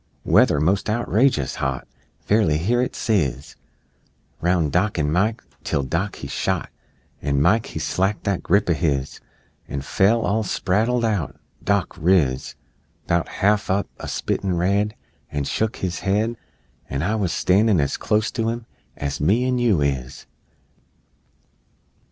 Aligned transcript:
Weather 0.23 0.59
most 0.59 0.89
outrageous 0.89 1.57
hot! 1.57 1.87
Fairly 2.21 2.57
hear 2.57 2.81
it 2.81 2.95
sizz 2.95 3.53
Roun' 4.41 4.71
Dock 4.71 4.97
an' 4.97 5.11
Mike 5.11 5.43
till 5.63 5.83
Dock 5.83 6.15
he 6.15 6.27
shot, 6.27 6.71
An' 7.21 7.39
Mike 7.39 7.67
he 7.67 7.77
slacked 7.77 8.23
that 8.23 8.41
grip 8.41 8.67
o' 8.67 8.73
his 8.73 9.21
An' 9.67 9.81
fell, 9.81 10.21
all 10.21 10.41
spraddled 10.41 11.05
out. 11.05 11.35
Dock 11.63 11.95
riz 11.99 12.55
'Bout 13.05 13.27
half 13.27 13.69
up, 13.69 13.87
a 13.99 14.07
spittin' 14.07 14.57
red, 14.57 14.95
An' 15.31 15.43
shuck 15.43 15.75
his 15.75 15.99
head 15.99 16.35
An' 16.89 17.03
I 17.03 17.13
wuz 17.13 17.27
a 17.27 17.35
standin' 17.35 17.79
as 17.79 17.95
clost 17.95 18.33
to 18.37 18.49
'em 18.49 18.65
As 18.97 19.21
me 19.21 19.45
an' 19.45 19.59
you 19.59 19.81
is! 19.81 20.25